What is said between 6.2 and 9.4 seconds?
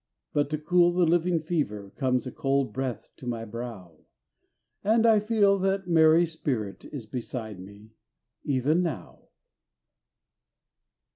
spirit Is beside me, even now.